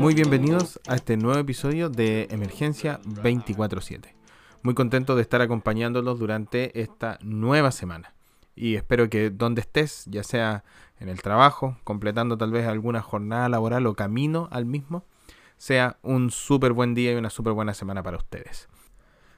Muy 0.00 0.14
bienvenidos 0.14 0.80
a 0.88 0.96
este 0.96 1.16
nuevo 1.16 1.38
episodio 1.38 1.90
de 1.90 2.26
Emergencia 2.30 3.00
24/7. 3.04 4.14
Muy 4.62 4.74
contento 4.74 5.14
de 5.14 5.22
estar 5.22 5.42
acompañándolos 5.42 6.18
durante 6.18 6.80
esta 6.80 7.18
nueva 7.22 7.70
semana. 7.70 8.14
Y 8.54 8.76
espero 8.76 9.08
que 9.08 9.30
donde 9.30 9.60
estés, 9.60 10.04
ya 10.06 10.22
sea 10.22 10.64
en 10.98 11.08
el 11.08 11.22
trabajo, 11.22 11.78
completando 11.84 12.36
tal 12.38 12.50
vez 12.50 12.66
alguna 12.66 13.02
jornada 13.02 13.48
laboral 13.48 13.86
o 13.86 13.94
camino 13.94 14.48
al 14.50 14.66
mismo, 14.66 15.04
sea 15.58 15.98
un 16.02 16.30
súper 16.30 16.72
buen 16.72 16.94
día 16.94 17.12
y 17.12 17.16
una 17.16 17.30
súper 17.30 17.52
buena 17.52 17.74
semana 17.74 18.02
para 18.02 18.16
ustedes. 18.16 18.68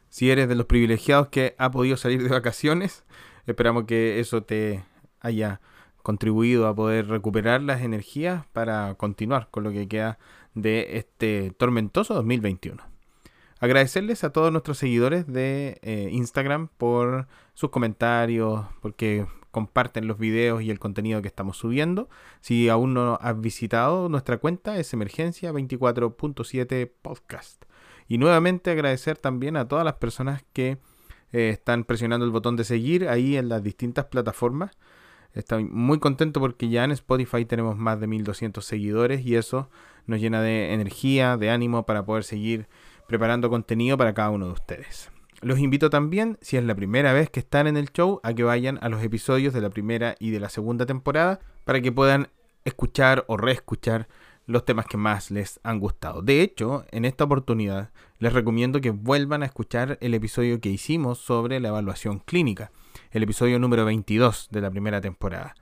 Si 0.09 0.31
eres 0.31 0.49
de 0.49 0.55
los 0.55 0.67
privilegiados 0.67 1.29
que 1.29 1.55
ha 1.59 1.71
podido 1.71 1.97
salir 1.97 2.23
de 2.23 2.29
vacaciones, 2.29 3.05
esperamos 3.47 3.85
que 3.85 4.21
eso 4.21 4.43
te 4.43 4.85
haya 5.21 5.61
contribuido 6.03 6.67
a 6.67 6.75
poder 6.75 7.09
recuperar 7.09 7.63
las 7.63 7.83
energías 7.83 8.47
para 8.53 8.95
continuar 8.95 9.49
con 9.51 9.65
lo 9.65 9.73
que 9.73 9.89
queda 9.89 10.19
de 10.55 10.99
este 10.99 11.53
tormentoso 11.57 12.15
2021. 12.15 12.83
Agradecerles 13.61 14.25
a 14.25 14.33
todos 14.33 14.51
nuestros 14.51 14.79
seguidores 14.79 15.27
de 15.29 15.79
eh, 15.83 16.09
Instagram 16.11 16.69
por 16.79 17.29
sus 17.55 17.71
comentarios, 17.71 18.67
porque 18.81 19.25
comparten 19.53 20.09
los 20.09 20.19
videos 20.19 20.63
y 20.63 20.71
el 20.71 20.81
contenido 20.81 21.23
que 21.23 21.29
estamos 21.29 21.59
subiendo. 21.59 22.09
Si 22.41 22.69
aún 22.69 22.95
no 22.95 23.19
has 23.21 23.41
visitado 23.41 24.09
nuestra 24.09 24.39
cuenta, 24.39 24.79
es 24.79 24.93
Emergencia 24.93 25.53
24.7 25.53 26.91
Podcast. 27.03 27.65
Y 28.09 28.19
nuevamente 28.19 28.73
agradecer 28.73 29.17
también 29.17 29.57
a 29.57 29.69
todas 29.69 29.85
las 29.85 29.95
personas 29.95 30.43
que 30.53 30.79
eh, 31.33 31.51
están 31.51 31.85
presionando 31.85 32.25
el 32.27 32.33
botón 32.33 32.57
de 32.57 32.65
seguir 32.65 33.09
ahí 33.09 33.37
en 33.37 33.49
las 33.49 33.63
distintas 33.63 34.07
plataformas. 34.07 34.73
Estoy 35.35 35.65
muy 35.65 35.99
contento 35.99 36.41
porque 36.41 36.69
ya 36.69 36.85
en 36.85 36.91
Spotify 36.91 37.45
tenemos 37.45 37.77
más 37.79 37.99
de 38.01 38.07
1200 38.07 38.65
seguidores 38.65 39.25
y 39.25 39.37
eso 39.37 39.71
nos 40.07 40.21
llena 40.21 40.43
de 40.43 40.75
energía, 40.75 41.37
de 41.37 41.51
ánimo 41.51 41.87
para 41.87 42.05
poder 42.05 42.25
seguir 42.25 42.67
preparando 43.09 43.49
contenido 43.49 43.97
para 43.97 44.15
cada 44.15 44.31
uno 44.31 44.47
de 44.47 44.53
ustedes. 44.53 45.11
Los 45.41 45.59
invito 45.59 45.91
también, 45.91 46.39
si 46.41 46.57
es 46.57 46.65
la 46.65 46.75
primera 46.75 47.13
vez 47.13 47.29
que 47.29 47.41
están 47.41 47.67
en 47.67 47.77
el 47.77 47.91
show, 47.91 48.21
a 48.23 48.33
que 48.33 48.45
vayan 48.45 48.79
a 48.81 48.89
los 48.89 49.03
episodios 49.03 49.53
de 49.53 49.61
la 49.61 49.71
primera 49.71 50.15
y 50.21 50.31
de 50.31 50.39
la 50.39 50.49
segunda 50.49 50.87
temporada 50.87 51.41
para 51.65 51.81
que 51.81 51.91
puedan 51.91 52.29
escuchar 52.65 53.25
o 53.27 53.37
reescuchar 53.37 54.07
los 54.47 54.65
temas 54.65 54.87
que 54.87 54.97
más 54.97 55.31
les 55.31 55.61
han 55.63 55.79
gustado. 55.79 56.23
De 56.23 56.43
hecho, 56.43 56.85
en 56.91 57.05
esta 57.05 57.25
oportunidad 57.25 57.91
les 58.19 58.33
recomiendo 58.33 58.81
que 58.81 58.91
vuelvan 58.91 59.43
a 59.43 59.47
escuchar 59.47 59.99
el 60.01 60.15
episodio 60.15 60.61
que 60.61 60.69
hicimos 60.69 61.19
sobre 61.19 61.61
la 61.61 61.69
evaluación 61.69 62.19
clínica 62.19 62.71
el 63.11 63.23
episodio 63.23 63.59
número 63.59 63.85
22 63.85 64.49
de 64.51 64.61
la 64.61 64.71
primera 64.71 65.01
temporada, 65.01 65.55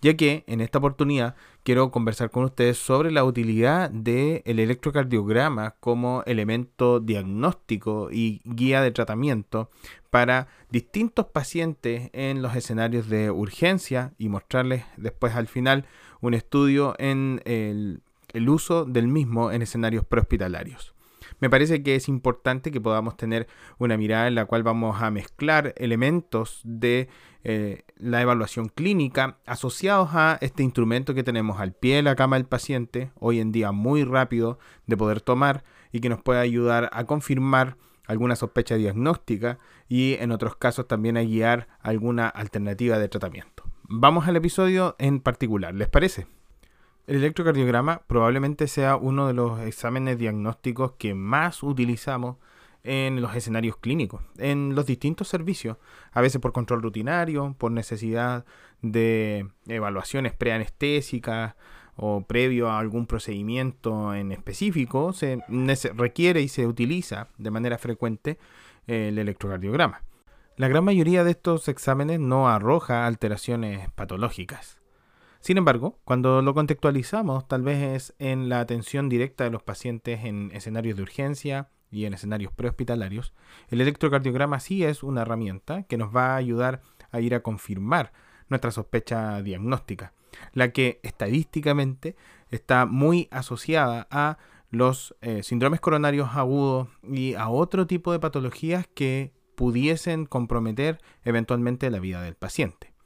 ya 0.00 0.14
que 0.14 0.44
en 0.46 0.60
esta 0.60 0.78
oportunidad 0.78 1.34
quiero 1.62 1.90
conversar 1.90 2.30
con 2.30 2.44
ustedes 2.44 2.78
sobre 2.78 3.10
la 3.10 3.24
utilidad 3.24 3.90
del 3.90 4.42
electrocardiograma 4.44 5.76
como 5.80 6.22
elemento 6.26 7.00
diagnóstico 7.00 8.10
y 8.12 8.40
guía 8.44 8.82
de 8.82 8.92
tratamiento 8.92 9.70
para 10.10 10.48
distintos 10.70 11.26
pacientes 11.26 12.10
en 12.12 12.42
los 12.42 12.54
escenarios 12.54 13.08
de 13.08 13.30
urgencia 13.30 14.12
y 14.18 14.28
mostrarles 14.28 14.84
después 14.96 15.34
al 15.34 15.48
final 15.48 15.86
un 16.20 16.34
estudio 16.34 16.94
en 16.98 17.40
el, 17.44 18.02
el 18.32 18.48
uso 18.48 18.84
del 18.84 19.08
mismo 19.08 19.52
en 19.52 19.62
escenarios 19.62 20.04
prehospitalarios 20.04 20.94
me 21.40 21.50
parece 21.50 21.82
que 21.82 21.94
es 21.94 22.08
importante 22.08 22.70
que 22.70 22.80
podamos 22.80 23.16
tener 23.16 23.46
una 23.78 23.96
mirada 23.96 24.26
en 24.28 24.34
la 24.34 24.46
cual 24.46 24.62
vamos 24.62 25.02
a 25.02 25.10
mezclar 25.10 25.74
elementos 25.76 26.60
de 26.64 27.08
eh, 27.44 27.84
la 27.96 28.20
evaluación 28.20 28.68
clínica 28.68 29.38
asociados 29.46 30.10
a 30.12 30.38
este 30.40 30.62
instrumento 30.62 31.14
que 31.14 31.22
tenemos 31.22 31.60
al 31.60 31.72
pie 31.72 31.96
de 31.96 32.02
la 32.02 32.16
cama 32.16 32.36
del 32.36 32.46
paciente, 32.46 33.10
hoy 33.18 33.40
en 33.40 33.52
día 33.52 33.72
muy 33.72 34.04
rápido 34.04 34.58
de 34.86 34.96
poder 34.96 35.20
tomar 35.20 35.64
y 35.92 36.00
que 36.00 36.08
nos 36.08 36.22
puede 36.22 36.40
ayudar 36.40 36.90
a 36.92 37.04
confirmar 37.04 37.76
alguna 38.06 38.36
sospecha 38.36 38.76
diagnóstica 38.76 39.58
y 39.88 40.14
en 40.14 40.32
otros 40.32 40.56
casos 40.56 40.88
también 40.88 41.16
a 41.16 41.22
guiar 41.22 41.68
alguna 41.80 42.28
alternativa 42.28 42.98
de 42.98 43.08
tratamiento. 43.08 43.64
Vamos 43.84 44.26
al 44.28 44.36
episodio 44.36 44.96
en 44.98 45.20
particular, 45.20 45.74
¿les 45.74 45.88
parece? 45.88 46.26
El 47.08 47.16
electrocardiograma 47.16 48.02
probablemente 48.06 48.68
sea 48.68 48.96
uno 48.96 49.26
de 49.26 49.32
los 49.32 49.60
exámenes 49.60 50.18
diagnósticos 50.18 50.92
que 50.98 51.14
más 51.14 51.62
utilizamos 51.62 52.36
en 52.84 53.22
los 53.22 53.34
escenarios 53.34 53.78
clínicos, 53.78 54.20
en 54.36 54.74
los 54.74 54.84
distintos 54.84 55.26
servicios, 55.26 55.78
a 56.12 56.20
veces 56.20 56.38
por 56.38 56.52
control 56.52 56.82
rutinario, 56.82 57.56
por 57.56 57.72
necesidad 57.72 58.44
de 58.82 59.48
evaluaciones 59.66 60.34
preanestésicas 60.34 61.54
o 61.96 62.26
previo 62.26 62.68
a 62.68 62.78
algún 62.78 63.06
procedimiento 63.06 64.14
en 64.14 64.30
específico, 64.30 65.14
se 65.14 65.42
requiere 65.94 66.42
y 66.42 66.48
se 66.48 66.66
utiliza 66.66 67.28
de 67.38 67.50
manera 67.50 67.78
frecuente 67.78 68.38
el 68.86 69.18
electrocardiograma. 69.18 70.02
La 70.56 70.68
gran 70.68 70.84
mayoría 70.84 71.24
de 71.24 71.30
estos 71.30 71.68
exámenes 71.68 72.20
no 72.20 72.50
arroja 72.50 73.06
alteraciones 73.06 73.88
patológicas. 73.92 74.78
Sin 75.40 75.56
embargo, 75.56 75.98
cuando 76.04 76.42
lo 76.42 76.52
contextualizamos, 76.52 77.46
tal 77.46 77.62
vez 77.62 77.82
es 77.82 78.14
en 78.18 78.48
la 78.48 78.60
atención 78.60 79.08
directa 79.08 79.44
de 79.44 79.50
los 79.50 79.62
pacientes 79.62 80.24
en 80.24 80.50
escenarios 80.52 80.96
de 80.96 81.02
urgencia 81.02 81.70
y 81.90 82.04
en 82.04 82.14
escenarios 82.14 82.52
prehospitalarios, 82.52 83.32
el 83.68 83.80
electrocardiograma 83.80 84.60
sí 84.60 84.84
es 84.84 85.02
una 85.02 85.22
herramienta 85.22 85.84
que 85.84 85.96
nos 85.96 86.14
va 86.14 86.32
a 86.32 86.36
ayudar 86.36 86.82
a 87.10 87.20
ir 87.20 87.34
a 87.34 87.42
confirmar 87.42 88.12
nuestra 88.48 88.70
sospecha 88.70 89.40
diagnóstica, 89.42 90.12
la 90.52 90.72
que 90.72 91.00
estadísticamente 91.02 92.16
está 92.50 92.84
muy 92.84 93.28
asociada 93.30 94.06
a 94.10 94.38
los 94.70 95.16
eh, 95.22 95.42
síndromes 95.42 95.80
coronarios 95.80 96.30
agudos 96.34 96.88
y 97.02 97.34
a 97.34 97.48
otro 97.48 97.86
tipo 97.86 98.12
de 98.12 98.18
patologías 98.18 98.86
que 98.86 99.32
pudiesen 99.54 100.26
comprometer 100.26 100.98
eventualmente 101.24 101.90
la 101.90 102.00
vida 102.00 102.22
del 102.22 102.34
paciente 102.34 102.97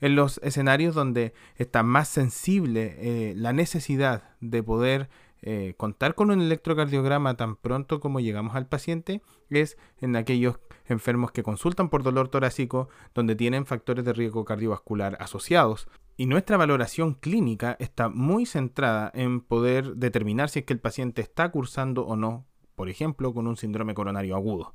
en 0.00 0.16
los 0.16 0.38
escenarios 0.42 0.94
donde 0.94 1.32
está 1.56 1.82
más 1.82 2.08
sensible 2.08 2.96
eh, 2.98 3.34
la 3.36 3.52
necesidad 3.52 4.30
de 4.40 4.62
poder 4.62 5.08
eh, 5.42 5.74
contar 5.76 6.14
con 6.14 6.30
un 6.30 6.40
electrocardiograma 6.40 7.36
tan 7.36 7.56
pronto 7.56 8.00
como 8.00 8.20
llegamos 8.20 8.56
al 8.56 8.66
paciente 8.66 9.22
es 9.50 9.76
en 10.00 10.16
aquellos 10.16 10.58
enfermos 10.86 11.30
que 11.30 11.42
consultan 11.42 11.88
por 11.88 12.02
dolor 12.02 12.28
torácico 12.28 12.88
donde 13.14 13.36
tienen 13.36 13.66
factores 13.66 14.04
de 14.04 14.12
riesgo 14.12 14.44
cardiovascular 14.44 15.16
asociados. 15.20 15.88
Y 16.16 16.26
nuestra 16.26 16.56
valoración 16.56 17.14
clínica 17.14 17.76
está 17.78 18.08
muy 18.08 18.46
centrada 18.46 19.12
en 19.14 19.40
poder 19.40 19.96
determinar 19.96 20.48
si 20.48 20.60
es 20.60 20.64
que 20.64 20.72
el 20.72 20.80
paciente 20.80 21.20
está 21.20 21.50
cursando 21.50 22.06
o 22.06 22.16
no, 22.16 22.46
por 22.74 22.88
ejemplo, 22.88 23.34
con 23.34 23.46
un 23.46 23.56
síndrome 23.56 23.94
coronario 23.94 24.34
agudo. 24.34 24.74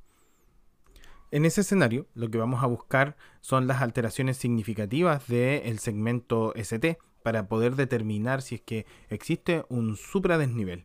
En 1.32 1.46
ese 1.46 1.62
escenario, 1.62 2.08
lo 2.14 2.30
que 2.30 2.38
vamos 2.38 2.62
a 2.62 2.68
buscar 2.68 3.16
son 3.40 3.66
las 3.66 3.82
alteraciones 3.82 4.36
significativas 4.36 5.28
del 5.28 5.80
segmento 5.80 6.54
ST 6.58 6.98
para 7.24 7.48
poder 7.48 7.78
determinar 7.78 8.42
si 8.42 8.56
es 8.56 8.62
que 8.62 8.86
existe 9.10 9.64
un 9.70 9.96
supradesnivel. 9.96 10.84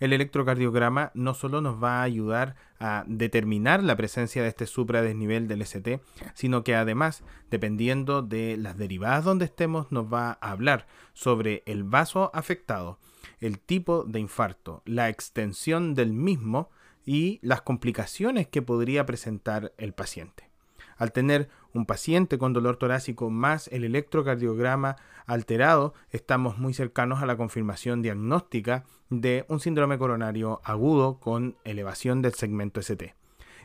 El 0.00 0.12
electrocardiograma 0.12 1.12
no 1.14 1.34
solo 1.34 1.60
nos 1.60 1.80
va 1.80 2.00
a 2.00 2.02
ayudar 2.02 2.56
a 2.80 3.04
determinar 3.06 3.84
la 3.84 3.94
presencia 3.94 4.42
de 4.42 4.48
este 4.48 4.66
supradesnivel 4.66 5.46
del 5.46 5.62
ST, 5.62 6.00
sino 6.34 6.64
que 6.64 6.74
además, 6.74 7.22
dependiendo 7.48 8.20
de 8.20 8.56
las 8.56 8.76
derivadas 8.76 9.24
donde 9.24 9.44
estemos, 9.44 9.92
nos 9.92 10.12
va 10.12 10.38
a 10.40 10.50
hablar 10.50 10.88
sobre 11.12 11.62
el 11.66 11.84
vaso 11.84 12.32
afectado, 12.34 12.98
el 13.38 13.60
tipo 13.60 14.02
de 14.02 14.18
infarto, 14.18 14.82
la 14.86 15.08
extensión 15.08 15.94
del 15.94 16.12
mismo, 16.12 16.70
y 17.04 17.38
las 17.42 17.62
complicaciones 17.62 18.48
que 18.48 18.62
podría 18.62 19.06
presentar 19.06 19.72
el 19.78 19.92
paciente. 19.92 20.50
Al 20.96 21.12
tener 21.12 21.48
un 21.72 21.86
paciente 21.86 22.38
con 22.38 22.52
dolor 22.52 22.76
torácico 22.76 23.30
más 23.30 23.68
el 23.68 23.84
electrocardiograma 23.84 24.96
alterado, 25.26 25.94
estamos 26.10 26.58
muy 26.58 26.72
cercanos 26.74 27.22
a 27.22 27.26
la 27.26 27.36
confirmación 27.36 28.02
diagnóstica 28.02 28.84
de 29.10 29.44
un 29.48 29.60
síndrome 29.60 29.98
coronario 29.98 30.60
agudo 30.64 31.18
con 31.18 31.56
elevación 31.64 32.22
del 32.22 32.34
segmento 32.34 32.80
ST. 32.80 33.14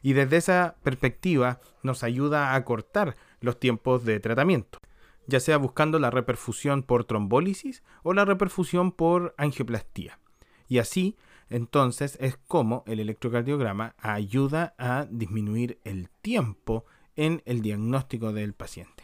Y 0.01 0.13
desde 0.13 0.37
esa 0.37 0.75
perspectiva 0.81 1.59
nos 1.83 2.03
ayuda 2.03 2.55
a 2.55 2.65
cortar 2.65 3.15
los 3.41 3.59
tiempos 3.59 4.05
de 4.05 4.19
tratamiento, 4.19 4.79
ya 5.27 5.39
sea 5.39 5.57
buscando 5.57 5.99
la 5.99 6.09
reperfusión 6.09 6.83
por 6.83 7.03
trombólisis 7.03 7.83
o 8.03 8.13
la 8.13 8.25
reperfusión 8.25 8.91
por 8.91 9.35
angioplastía. 9.37 10.19
Y 10.67 10.79
así 10.79 11.17
entonces 11.49 12.17
es 12.21 12.37
como 12.47 12.83
el 12.87 12.99
electrocardiograma 12.99 13.95
ayuda 13.97 14.75
a 14.77 15.07
disminuir 15.09 15.79
el 15.83 16.09
tiempo 16.21 16.85
en 17.15 17.41
el 17.45 17.61
diagnóstico 17.61 18.33
del 18.33 18.53
paciente. 18.53 19.03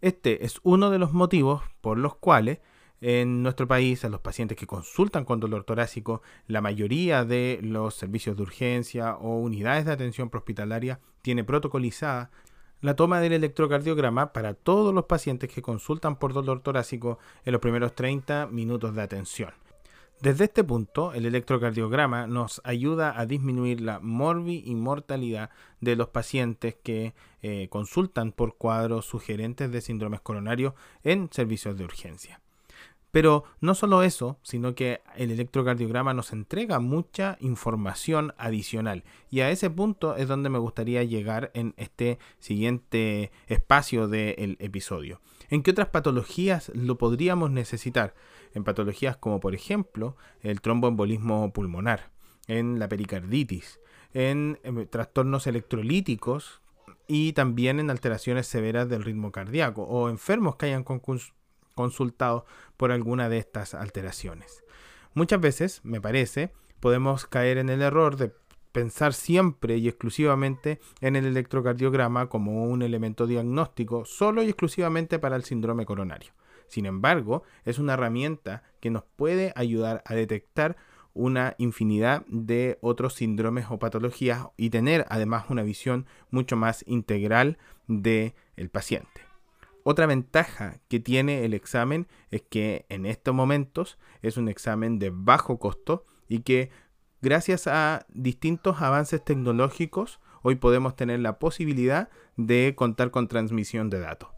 Este 0.00 0.44
es 0.44 0.60
uno 0.64 0.90
de 0.90 0.98
los 0.98 1.12
motivos 1.12 1.62
por 1.80 1.98
los 1.98 2.16
cuales 2.16 2.58
en 3.00 3.42
nuestro 3.42 3.66
país 3.66 4.04
a 4.04 4.08
los 4.08 4.20
pacientes 4.20 4.56
que 4.56 4.66
consultan 4.66 5.24
con 5.24 5.40
dolor 5.40 5.64
torácico, 5.64 6.22
la 6.46 6.60
mayoría 6.60 7.24
de 7.24 7.58
los 7.60 7.96
servicios 7.96 8.36
de 8.36 8.42
urgencia 8.42 9.16
o 9.16 9.38
unidades 9.38 9.84
de 9.84 9.92
atención 9.92 10.30
prehospitalaria 10.30 11.00
tiene 11.20 11.42
protocolizada 11.42 12.30
la 12.80 12.94
toma 12.94 13.20
del 13.20 13.32
electrocardiograma 13.32 14.32
para 14.32 14.54
todos 14.54 14.94
los 14.94 15.06
pacientes 15.06 15.50
que 15.50 15.62
consultan 15.62 16.16
por 16.16 16.32
dolor 16.32 16.60
torácico 16.60 17.18
en 17.44 17.52
los 17.52 17.60
primeros 17.60 17.94
30 17.94 18.46
minutos 18.48 18.94
de 18.94 19.02
atención. 19.02 19.50
Desde 20.22 20.44
este 20.44 20.62
punto, 20.62 21.12
el 21.14 21.26
electrocardiograma 21.26 22.28
nos 22.28 22.60
ayuda 22.62 23.18
a 23.18 23.26
disminuir 23.26 23.80
la 23.80 23.98
morbi 23.98 24.62
y 24.64 24.76
mortalidad 24.76 25.50
de 25.80 25.96
los 25.96 26.10
pacientes 26.10 26.76
que 26.80 27.12
eh, 27.42 27.66
consultan 27.70 28.30
por 28.30 28.56
cuadros 28.56 29.04
sugerentes 29.04 29.72
de 29.72 29.80
síndromes 29.80 30.20
coronarios 30.20 30.74
en 31.02 31.28
servicios 31.32 31.76
de 31.76 31.86
urgencia. 31.86 32.40
Pero 33.10 33.42
no 33.60 33.74
solo 33.74 34.04
eso, 34.04 34.38
sino 34.42 34.76
que 34.76 35.00
el 35.16 35.32
electrocardiograma 35.32 36.14
nos 36.14 36.32
entrega 36.32 36.78
mucha 36.78 37.36
información 37.40 38.32
adicional. 38.38 39.02
Y 39.28 39.40
a 39.40 39.50
ese 39.50 39.70
punto 39.70 40.14
es 40.14 40.28
donde 40.28 40.50
me 40.50 40.60
gustaría 40.60 41.02
llegar 41.02 41.50
en 41.52 41.74
este 41.76 42.20
siguiente 42.38 43.32
espacio 43.48 44.06
del 44.06 44.56
episodio. 44.60 45.20
¿En 45.50 45.64
qué 45.64 45.72
otras 45.72 45.88
patologías 45.88 46.70
lo 46.74 46.96
podríamos 46.96 47.50
necesitar? 47.50 48.14
En 48.54 48.64
patologías 48.64 49.16
como 49.16 49.40
por 49.40 49.54
ejemplo 49.54 50.16
el 50.40 50.60
tromboembolismo 50.60 51.52
pulmonar, 51.52 52.10
en 52.46 52.78
la 52.78 52.88
pericarditis, 52.88 53.80
en, 54.14 54.58
en 54.62 54.86
trastornos 54.88 55.46
electrolíticos 55.46 56.60
y 57.06 57.32
también 57.32 57.80
en 57.80 57.90
alteraciones 57.90 58.46
severas 58.46 58.88
del 58.88 59.04
ritmo 59.04 59.32
cardíaco 59.32 59.82
o 59.82 60.08
enfermos 60.08 60.56
que 60.56 60.66
hayan 60.66 60.84
consultado 61.74 62.46
por 62.76 62.92
alguna 62.92 63.28
de 63.28 63.38
estas 63.38 63.74
alteraciones. 63.74 64.64
Muchas 65.14 65.40
veces, 65.40 65.80
me 65.84 66.00
parece, 66.00 66.52
podemos 66.80 67.26
caer 67.26 67.58
en 67.58 67.68
el 67.68 67.82
error 67.82 68.16
de 68.16 68.32
pensar 68.72 69.12
siempre 69.12 69.76
y 69.76 69.88
exclusivamente 69.88 70.80
en 71.00 71.16
el 71.16 71.26
electrocardiograma 71.26 72.28
como 72.28 72.64
un 72.64 72.82
elemento 72.82 73.26
diagnóstico 73.26 74.04
solo 74.04 74.42
y 74.42 74.48
exclusivamente 74.48 75.18
para 75.18 75.36
el 75.36 75.44
síndrome 75.44 75.84
coronario. 75.84 76.32
Sin 76.72 76.86
embargo, 76.86 77.42
es 77.66 77.78
una 77.78 77.92
herramienta 77.92 78.62
que 78.80 78.88
nos 78.88 79.02
puede 79.04 79.52
ayudar 79.56 80.02
a 80.06 80.14
detectar 80.14 80.78
una 81.12 81.54
infinidad 81.58 82.24
de 82.28 82.78
otros 82.80 83.12
síndromes 83.12 83.66
o 83.68 83.78
patologías 83.78 84.46
y 84.56 84.70
tener 84.70 85.04
además 85.10 85.44
una 85.50 85.64
visión 85.64 86.06
mucho 86.30 86.56
más 86.56 86.82
integral 86.88 87.58
del 87.88 88.32
el 88.56 88.70
paciente. 88.70 89.20
Otra 89.82 90.06
ventaja 90.06 90.80
que 90.88 90.98
tiene 90.98 91.44
el 91.44 91.52
examen 91.52 92.08
es 92.30 92.40
que 92.40 92.86
en 92.88 93.04
estos 93.04 93.34
momentos 93.34 93.98
es 94.22 94.38
un 94.38 94.48
examen 94.48 94.98
de 94.98 95.10
bajo 95.12 95.58
costo 95.58 96.06
y 96.26 96.38
que 96.38 96.70
gracias 97.20 97.66
a 97.66 98.06
distintos 98.08 98.80
avances 98.80 99.22
tecnológicos 99.22 100.20
hoy 100.40 100.54
podemos 100.54 100.96
tener 100.96 101.20
la 101.20 101.38
posibilidad 101.38 102.08
de 102.38 102.72
contar 102.74 103.10
con 103.10 103.28
transmisión 103.28 103.90
de 103.90 104.00
datos. 104.00 104.30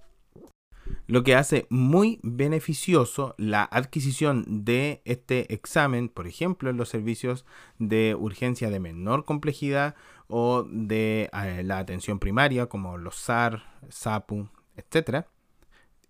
Lo 1.06 1.22
que 1.22 1.34
hace 1.34 1.66
muy 1.68 2.18
beneficioso 2.22 3.34
la 3.36 3.62
adquisición 3.64 4.64
de 4.64 5.02
este 5.04 5.52
examen, 5.52 6.08
por 6.08 6.26
ejemplo, 6.26 6.70
en 6.70 6.78
los 6.78 6.88
servicios 6.88 7.44
de 7.78 8.14
urgencia 8.14 8.70
de 8.70 8.80
menor 8.80 9.24
complejidad 9.24 9.96
o 10.28 10.62
de 10.62 11.30
eh, 11.32 11.62
la 11.62 11.78
atención 11.78 12.18
primaria, 12.18 12.66
como 12.66 12.96
los 12.96 13.16
SAR, 13.16 13.64
SAPU, 13.90 14.48
etc 14.76 15.26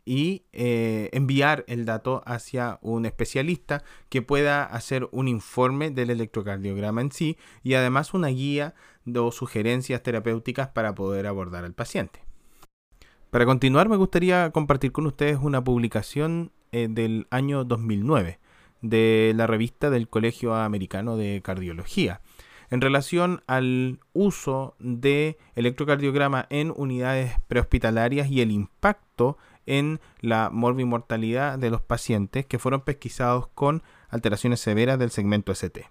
y 0.04 0.44
eh, 0.52 1.08
enviar 1.12 1.64
el 1.66 1.84
dato 1.84 2.22
hacia 2.26 2.78
un 2.82 3.06
especialista 3.06 3.82
que 4.08 4.22
pueda 4.22 4.64
hacer 4.64 5.08
un 5.12 5.28
informe 5.28 5.90
del 5.90 6.10
electrocardiograma 6.10 7.00
en 7.00 7.10
sí 7.10 7.38
y 7.62 7.74
además 7.74 8.12
una 8.12 8.28
guía 8.28 8.74
o 9.14 9.32
sugerencias 9.32 10.02
terapéuticas 10.02 10.68
para 10.68 10.94
poder 10.94 11.26
abordar 11.26 11.64
al 11.64 11.74
paciente. 11.74 12.20
Para 13.34 13.46
continuar 13.46 13.88
me 13.88 13.96
gustaría 13.96 14.52
compartir 14.52 14.92
con 14.92 15.06
ustedes 15.06 15.40
una 15.42 15.64
publicación 15.64 16.52
eh, 16.70 16.86
del 16.88 17.26
año 17.30 17.64
2009 17.64 18.38
de 18.80 19.32
la 19.34 19.48
revista 19.48 19.90
del 19.90 20.08
Colegio 20.08 20.54
Americano 20.54 21.16
de 21.16 21.42
Cardiología 21.42 22.20
en 22.70 22.80
relación 22.80 23.42
al 23.48 23.98
uso 24.12 24.76
de 24.78 25.36
electrocardiograma 25.56 26.46
en 26.48 26.72
unidades 26.76 27.32
prehospitalarias 27.48 28.30
y 28.30 28.40
el 28.40 28.52
impacto 28.52 29.36
en 29.66 29.98
la 30.20 30.48
morbimortalidad 30.50 31.58
de 31.58 31.70
los 31.70 31.82
pacientes 31.82 32.46
que 32.46 32.60
fueron 32.60 32.82
pesquisados 32.82 33.48
con 33.48 33.82
alteraciones 34.10 34.60
severas 34.60 34.96
del 35.00 35.10
segmento 35.10 35.50
ST. 35.50 35.90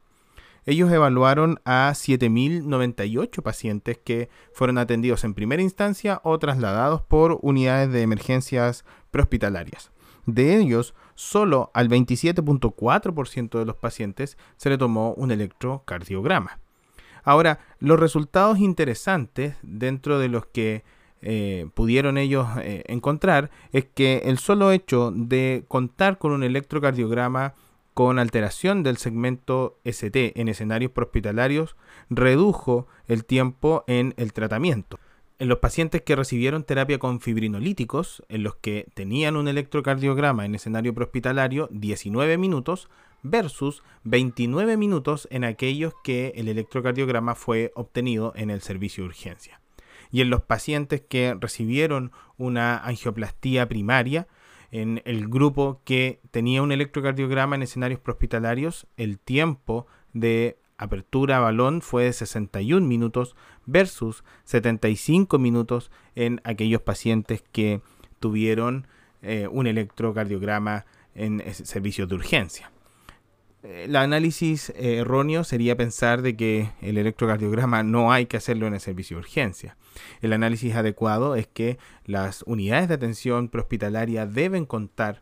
Ellos 0.66 0.92
evaluaron 0.92 1.60
a 1.66 1.92
7.098 1.94 3.42
pacientes 3.42 3.98
que 3.98 4.30
fueron 4.54 4.78
atendidos 4.78 5.24
en 5.24 5.34
primera 5.34 5.62
instancia 5.62 6.22
o 6.24 6.40
trasladados 6.40 7.02
por 7.02 7.40
unidades 7.42 7.92
de 7.92 8.02
emergencias 8.02 8.86
prehospitalarias. 9.12 9.92
De 10.26 10.58
ellos, 10.58 10.94
solo 11.16 11.70
al 11.74 11.90
27.4% 11.90 13.60
de 13.60 13.66
los 13.66 13.76
pacientes 13.76 14.38
se 14.56 14.70
le 14.70 14.78
tomó 14.78 15.14
un 15.16 15.32
electrocardiograma. 15.32 16.60
Ahora, 17.24 17.60
los 17.80 18.00
resultados 18.00 18.60
interesantes 18.60 19.56
dentro 19.62 20.20
de 20.20 20.30
los 20.30 20.46
que 20.46 20.84
eh, 21.22 21.68
pudieron 21.74 22.18
ellos 22.18 22.48
eh, 22.58 22.84
encontrar 22.88 23.50
es 23.72 23.86
que 23.86 24.24
el 24.26 24.38
solo 24.38 24.72
hecho 24.72 25.12
de 25.16 25.64
contar 25.70 26.18
con 26.18 26.34
un 26.34 26.44
electrocardiograma 26.44 27.54
con 27.94 28.20
alteración 28.20 28.84
del 28.84 28.98
segmento 28.98 29.80
ST 29.84 30.40
en 30.40 30.48
escenarios 30.48 30.92
prehospitalarios 30.92 31.76
redujo 32.10 32.88
el 33.08 33.26
tiempo 33.26 33.84
en 33.88 34.14
el 34.18 34.34
tratamiento. 34.34 35.00
En 35.40 35.50
los 35.50 35.60
pacientes 35.60 36.02
que 36.02 36.16
recibieron 36.16 36.64
terapia 36.64 37.00
con 37.00 37.20
fibrinolíticos, 37.20 38.24
en 38.30 38.44
los 38.44 38.56
que 38.56 38.88
tenían 38.94 39.36
un 39.36 39.48
electrocardiograma 39.48 40.46
en 40.46 40.56
escenario 40.56 40.94
prehospitalario, 40.94 41.68
19 41.72 42.38
minutos 42.38 42.90
versus 43.24 43.84
29 44.04 44.78
minutos 44.78 45.28
en 45.32 45.44
aquellos 45.44 45.94
que 46.04 46.34
el 46.36 46.48
electrocardiograma 46.48 47.36
fue 47.36 47.72
obtenido 47.76 48.34
en 48.36 48.50
el 48.50 48.62
servicio 48.62 49.04
de 49.04 49.10
urgencia 49.10 49.64
y 50.14 50.22
en 50.22 50.30
los 50.30 50.44
pacientes 50.44 51.02
que 51.02 51.36
recibieron 51.40 52.12
una 52.38 52.78
angioplastía 52.78 53.68
primaria, 53.68 54.28
en 54.74 55.04
el 55.06 55.28
grupo 55.28 55.82
que 55.86 56.20
tenía 56.32 56.64
un 56.64 56.72
electrocardiograma 56.72 57.56
en 57.56 57.62
escenarios 57.62 58.00
prehospitalarios, 58.00 58.88
el 58.98 59.20
tiempo 59.20 59.86
de 60.14 60.58
apertura 60.78 61.38
a 61.38 61.42
balón 61.42 61.84
fue 61.84 62.06
de 62.06 62.14
61 62.14 62.88
minutos 62.88 63.36
versus 63.68 64.24
75 64.46 65.38
minutos 65.38 65.92
en 66.16 66.42
aquellos 66.44 66.82
pacientes 66.82 67.44
que 67.52 67.82
tuvieron 68.20 68.88
eh, 69.22 69.48
un 69.48 69.68
electrocardiograma 69.68 70.86
en 71.14 71.44
servicios 71.54 72.10
de 72.10 72.16
urgencia. 72.16 72.73
El 73.64 73.96
análisis 73.96 74.74
erróneo 74.76 75.46
sería 75.46 75.78
pensar 75.78 76.22
de 76.22 76.36
que 76.36 76.72
el 76.82 76.98
electrocardiograma 76.98 77.82
no 77.82 78.12
hay 78.12 78.26
que 78.26 78.36
hacerlo 78.36 78.68
en 78.68 78.74
el 78.74 78.82
servicio 78.82 79.16
de 79.16 79.22
urgencia. 79.22 79.78
El 80.22 80.34
análisis 80.34 80.76
adecuado 80.76 81.36
es 81.36 81.48
que 81.48 81.78
las 82.06 82.44
unidades 82.44 82.90
de 82.90 82.96
atención 82.96 83.48
prehospitalaria 83.48 84.26
deben 84.26 84.66
contar 84.66 85.22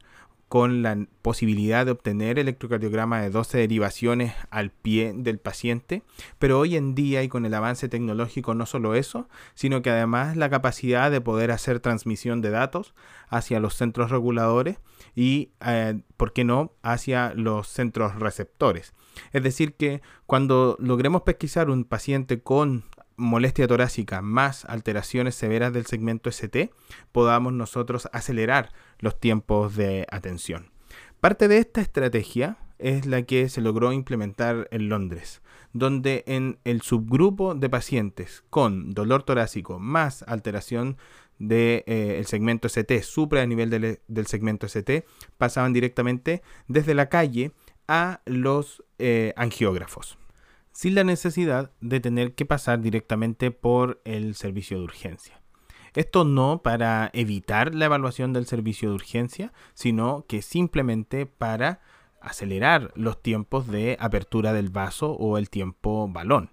con 0.52 0.82
la 0.82 1.08
posibilidad 1.22 1.86
de 1.86 1.94
obtener 1.94 2.38
electrocardiograma 2.38 3.22
de 3.22 3.30
12 3.30 3.58
derivaciones 3.58 4.34
al 4.50 4.70
pie 4.70 5.14
del 5.16 5.40
paciente, 5.40 6.04
pero 6.40 6.60
hoy 6.60 6.76
en 6.76 6.94
día 6.94 7.24
y 7.24 7.30
con 7.30 7.46
el 7.46 7.54
avance 7.54 7.88
tecnológico 7.88 8.54
no 8.54 8.66
solo 8.66 8.94
eso, 8.94 9.30
sino 9.54 9.82
que 9.82 9.92
además 9.92 10.36
la 10.36 10.50
capacidad 10.50 11.10
de 11.10 11.22
poder 11.22 11.52
hacer 11.52 11.80
transmisión 11.80 12.42
de 12.42 12.50
datos 12.50 12.94
hacia 13.30 13.62
los 13.62 13.76
centros 13.76 14.12
reguladores 14.12 14.80
y, 15.16 15.52
eh, 15.66 16.02
¿por 16.18 16.34
qué 16.34 16.44
no?, 16.44 16.74
hacia 16.82 17.34
los 17.34 17.70
centros 17.70 18.20
receptores. 18.20 18.94
Es 19.32 19.44
decir, 19.44 19.76
que 19.76 20.02
cuando 20.26 20.76
logremos 20.82 21.22
pesquisar 21.22 21.70
un 21.70 21.86
paciente 21.86 22.42
con 22.42 22.84
molestia 23.22 23.68
torácica 23.68 24.22
más 24.22 24.66
alteraciones 24.66 25.36
severas 25.36 25.72
del 25.72 25.86
segmento 25.86 26.30
ST, 26.30 26.72
podamos 27.12 27.54
nosotros 27.54 28.10
acelerar 28.12 28.74
los 29.02 29.20
tiempos 29.20 29.76
de 29.76 30.08
atención. 30.10 30.72
Parte 31.20 31.48
de 31.48 31.58
esta 31.58 31.82
estrategia 31.82 32.58
es 32.80 33.06
la 33.06 33.22
que 33.24 33.50
se 33.50 33.62
logró 33.62 33.94
implementar 33.94 34.68
en 34.72 34.90
Londres, 34.90 35.42
donde 35.74 36.24
en 36.26 36.58
el 36.64 36.82
subgrupo 36.82 37.54
de 37.54 37.70
pacientes 37.70 38.44
con 38.50 38.92
dolor 38.92 39.24
torácico 39.24 39.78
más 39.80 40.24
alteración 40.24 40.98
del 41.38 41.84
eh, 41.86 42.24
segmento 42.26 42.68
ST, 42.68 43.04
supra 43.04 43.44
el 43.44 43.50
nivel 43.50 43.70
del, 43.70 44.28
segmento 44.28 44.68
ST, 44.68 45.06
pasaban 45.38 45.74
directamente 45.74 46.42
desde 46.68 46.94
la 46.94 47.10
calle 47.10 47.52
a 47.88 48.22
los 48.26 48.84
eh, 49.00 49.34
angiógrafos 49.36 50.18
sin 50.72 50.96
la 50.96 51.04
necesidad 51.04 51.72
de 51.82 52.00
tener 52.00 52.34
que 52.34 52.46
pasar 52.46 52.82
directamente 52.82 53.52
por 53.52 54.02
el 54.06 54.36
servicio 54.36 54.78
de 54.78 54.84
urgencia. 54.84 55.41
Esto 55.94 56.24
no 56.24 56.62
para 56.62 57.10
evitar 57.14 57.76
la 57.76 57.86
evaluación 57.86 58.32
del 58.32 58.46
servicio 58.46 58.90
de 58.90 58.96
urgencia, 58.96 59.54
sino 59.74 60.26
que 60.28 60.42
simplemente 60.42 61.26
para 61.26 61.82
acelerar 62.22 62.92
los 62.96 63.22
tiempos 63.22 63.68
de 63.68 63.98
apertura 64.00 64.54
del 64.54 64.70
vaso 64.70 65.12
o 65.12 65.38
el 65.38 65.50
tiempo 65.50 66.08
balón. 66.08 66.52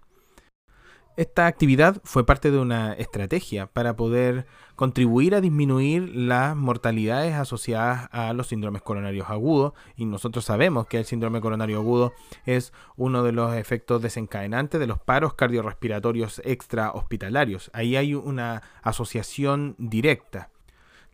Esta 1.18 1.48
actividad 1.48 2.00
fue 2.04 2.25
parte 2.25 2.52
de 2.52 2.60
una 2.60 2.92
estrategia 2.92 3.66
para 3.66 3.96
poder 3.96 4.46
contribuir 4.76 5.34
a 5.34 5.40
disminuir 5.40 6.14
las 6.14 6.54
mortalidades 6.54 7.34
asociadas 7.34 8.08
a 8.12 8.32
los 8.34 8.46
síndromes 8.46 8.82
coronarios 8.82 9.28
agudos 9.28 9.72
y 9.96 10.04
nosotros 10.04 10.44
sabemos 10.44 10.87
que 10.87 10.98
el 10.98 11.06
síndrome 11.06 11.40
coronario 11.40 11.78
agudo 11.78 12.12
es 12.46 12.72
uno 12.94 13.25
de 13.25 13.32
los 13.32 13.52
efectos 13.56 14.00
desencadenantes 14.00 14.78
de 14.78 14.87
los 14.87 15.00
paros 15.00 15.34
cardiorrespiratorios 15.34 16.40
extrahospitalarios. 16.44 17.68
Ahí 17.75 17.96
hay 17.96 18.14
una 18.14 18.62
asociación 18.84 19.75
directa. 19.76 20.50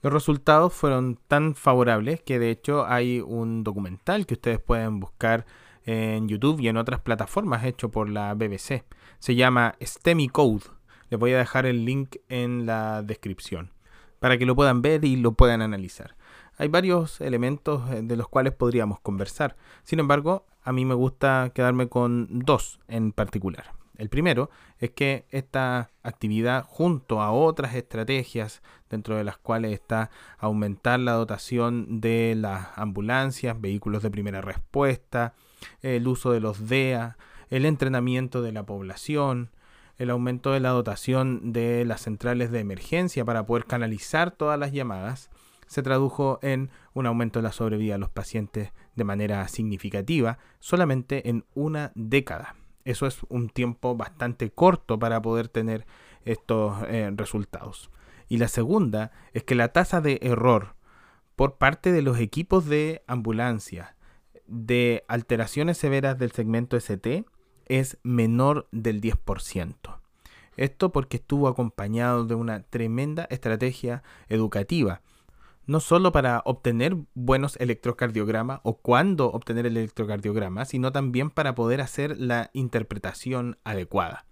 Los 0.03 0.13
resultados 0.13 0.75
fueron 0.75 1.19
tan 1.29 1.55
favorables 1.55 2.21
que 2.21 2.39
de 2.39 2.51
hecho 2.51 2.85
hay 2.85 3.23
un 3.23 3.65
documental 3.65 4.27
que 4.27 4.35
ustedes 4.35 4.61
pueden 4.61 5.01
buscar 5.01 5.47
en 5.85 6.29
YouTube 6.29 6.61
y 6.61 6.69
en 6.69 6.77
otras 6.77 7.01
plataformas 7.01 7.65
hecho 7.65 7.91
por 7.91 8.09
la 8.09 8.35
BBC. 8.35 8.85
Se 9.19 9.35
llama 9.35 9.77
STEMI 9.83 10.29
Code. 10.29 10.65
Les 11.11 11.21
voy 11.21 11.33
a 11.33 11.39
dejar 11.39 11.67
el 11.67 11.85
link 11.85 12.17
en 12.29 12.67
la 12.67 13.03
descripción 13.03 13.71
para 14.19 14.39
que 14.39 14.47
lo 14.47 14.57
puedan 14.57 14.81
ver 14.81 15.05
y 15.05 15.17
lo 15.17 15.33
puedan 15.33 15.61
analizar. 15.61 16.17
Hay 16.57 16.69
varios 16.69 17.21
elementos 17.21 17.91
eh, 17.91 18.01
de 18.03 18.17
los 18.17 18.29
cuales 18.29 18.55
podríamos 18.55 19.01
conversar. 19.01 19.57
Sin 19.83 19.99
embargo, 19.99 20.47
a 20.63 20.73
mí 20.73 20.85
me 20.85 20.95
gusta 20.95 21.51
quedarme 21.55 21.89
con 21.89 22.29
dos 22.31 22.81
en 22.89 23.13
particular. 23.13 23.73
El 23.97 24.09
primero 24.09 24.51
es 24.79 24.91
que 24.91 25.25
esta 25.31 25.91
actividad, 26.03 26.65
junto 26.67 27.21
a 27.21 27.31
otras 27.31 27.75
estrategias, 27.75 28.63
dentro 28.91 29.17
de 29.17 29.25
las 29.25 29.37
cuales 29.39 29.73
está 29.73 30.11
aumentar 30.39 30.99
la 31.01 31.13
dotación 31.13 32.01
de 32.01 32.35
las 32.37 32.69
ambulancias, 32.77 33.61
vehículos 33.61 34.03
de 34.03 34.11
primera 34.11 34.41
respuesta, 34.41 35.35
el 35.83 36.07
uso 36.09 36.33
de 36.33 36.41
los 36.41 36.69
DEA, 36.69 37.17
el 37.51 37.67
entrenamiento 37.67 38.43
de 38.43 38.53
la 38.53 38.65
población, 38.65 39.51
el 39.99 40.11
aumento 40.11 40.53
de 40.53 40.61
la 40.61 40.71
dotación 40.71 41.53
de 41.53 41.85
las 41.85 42.03
centrales 42.03 42.51
de 42.51 42.61
emergencia 42.61 43.25
para 43.25 43.47
poder 43.47 43.67
canalizar 43.67 44.31
todas 44.31 44.59
las 44.59 44.73
llamadas, 44.73 45.31
se 45.67 45.83
tradujo 45.83 46.39
en 46.43 46.71
un 46.93 47.07
aumento 47.07 47.39
de 47.39 47.45
la 47.45 47.53
sobrevida 47.53 47.95
de 47.95 47.99
los 47.99 48.11
pacientes 48.11 48.73
de 48.95 49.05
manera 49.05 49.47
significativa 49.49 50.39
solamente 50.61 51.29
en 51.29 51.45
una 51.55 51.93
década. 51.95 52.57
Eso 52.85 53.07
es 53.07 53.19
un 53.29 53.49
tiempo 53.49 53.97
bastante 53.97 54.51
corto 54.51 54.99
para 54.99 55.23
poder 55.23 55.49
tener 55.49 55.87
estos 56.25 56.77
eh, 56.89 57.11
resultados. 57.15 57.91
Y 58.29 58.39
la 58.39 58.49
segunda 58.49 59.13
es 59.33 59.45
que 59.45 59.55
la 59.55 59.69
tasa 59.69 60.01
de 60.01 60.19
error 60.23 60.75
por 61.37 61.57
parte 61.57 61.93
de 61.93 62.03
los 62.03 62.19
equipos 62.19 62.67
de 62.67 63.03
ambulancia 63.07 63.94
de 64.47 65.05
alteraciones 65.09 65.79
severas 65.79 66.19
del 66.19 66.33
segmento 66.33 66.77
ST 66.77 67.25
es 67.67 67.99
menor 68.03 68.69
del 68.73 69.01
10%. 69.01 69.75
Esto 70.57 70.93
porque 70.93 71.17
estuvo 71.17 71.49
acompañado 71.49 72.25
de 72.25 72.35
una 72.35 72.63
tremenda 72.63 73.27
estrategia 73.31 74.03
educativa, 74.29 75.03
no 75.67 75.81
solo 75.81 76.13
para 76.13 76.43
obtener 76.45 76.97
buenos 77.15 77.57
electrocardiogramas 77.57 78.61
o 78.63 78.77
cuándo 78.77 79.31
obtener 79.31 79.67
el 79.67 79.77
electrocardiograma, 79.77 80.65
sino 80.65 80.93
también 80.93 81.31
para 81.31 81.55
poder 81.55 81.81
hacer 81.81 82.19
la 82.19 82.51
interpretación 82.53 83.59
adecuada. 83.65 84.27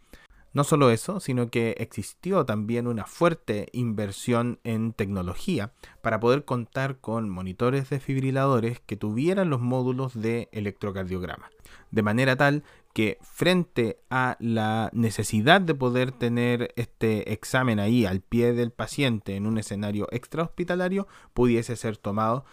No 0.53 0.65
solo 0.65 0.91
eso, 0.91 1.19
sino 1.19 1.51
que 1.51 1.75
existió 1.79 2.45
también 2.45 2.87
una 2.87 3.07
fuerte 3.07 3.69
inversión 3.73 4.61
en 4.65 4.93
tecnología 4.93 5.73
para 6.03 6.21
poder 6.21 6.45
contar 6.45 6.99
con 6.99 7.31
monitores 7.31 7.89
desfibriladores 7.89 8.81
que 8.81 8.97
tuvieran 8.97 9.49
los 9.49 9.61
módulos 9.61 10.21
de 10.21 10.51
electrocardiograma. 10.53 11.51
De 11.91 12.03
manera 12.03 12.37
tal 12.37 12.65
que 12.93 13.17
frente 13.23 13.99
a 14.11 14.37
la 14.41 14.91
necesidad 14.93 15.63
de 15.63 15.75
poder 15.75 16.13
tener 16.13 16.75
este 16.77 17.33
examen 17.33 17.81
ahí 17.81 18.05
al 18.05 18.21
pie 18.21 18.53
del 18.53 18.73
paciente 18.73 19.37
en 19.37 19.47
un 19.47 19.57
escenario 19.57 20.07
extrahospitalario 20.11 21.09
pudiese 21.33 21.77
ser 21.77 21.97
tomado 21.97 22.45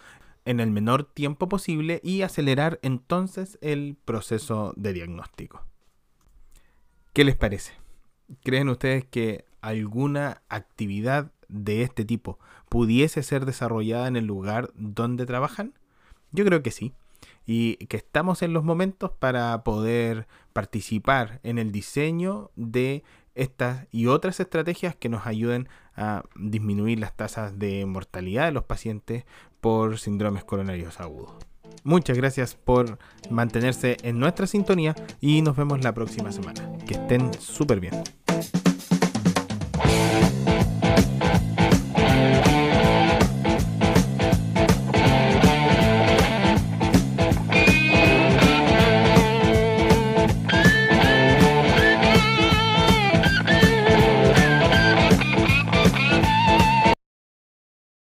en 0.46 0.60
el 0.60 0.70
menor 0.70 1.04
tiempo 1.04 1.50
posible 1.50 2.00
y 2.02 2.22
acelerar 2.22 2.78
entonces 2.82 3.58
el 3.60 3.98
proceso 4.06 4.72
de 4.76 4.94
diagnóstico. 4.94 5.62
¿Qué 7.12 7.24
les 7.24 7.36
parece? 7.36 7.79
¿Creen 8.42 8.68
ustedes 8.68 9.04
que 9.04 9.44
alguna 9.60 10.42
actividad 10.48 11.32
de 11.48 11.82
este 11.82 12.04
tipo 12.04 12.38
pudiese 12.68 13.22
ser 13.22 13.44
desarrollada 13.44 14.08
en 14.08 14.16
el 14.16 14.26
lugar 14.26 14.70
donde 14.74 15.26
trabajan? 15.26 15.74
Yo 16.32 16.44
creo 16.44 16.62
que 16.62 16.70
sí. 16.70 16.92
Y 17.46 17.76
que 17.86 17.96
estamos 17.96 18.42
en 18.42 18.52
los 18.52 18.62
momentos 18.62 19.10
para 19.10 19.64
poder 19.64 20.26
participar 20.52 21.40
en 21.42 21.58
el 21.58 21.72
diseño 21.72 22.50
de 22.54 23.02
estas 23.34 23.86
y 23.90 24.06
otras 24.06 24.38
estrategias 24.40 24.94
que 24.94 25.08
nos 25.08 25.26
ayuden 25.26 25.68
a 25.96 26.22
disminuir 26.36 26.98
las 26.98 27.16
tasas 27.16 27.58
de 27.58 27.84
mortalidad 27.86 28.46
de 28.46 28.52
los 28.52 28.64
pacientes 28.64 29.24
por 29.60 29.98
síndromes 29.98 30.44
coronarios 30.44 31.00
agudos. 31.00 31.32
Muchas 31.84 32.16
gracias 32.16 32.54
por 32.54 32.98
mantenerse 33.30 33.96
en 34.02 34.18
nuestra 34.18 34.46
sintonía 34.46 34.94
y 35.20 35.42
nos 35.42 35.56
vemos 35.56 35.82
la 35.82 35.94
próxima 35.94 36.32
semana. 36.32 36.76
Que 36.86 36.94
estén 36.94 37.32
súper 37.34 37.80
bien. 37.80 38.02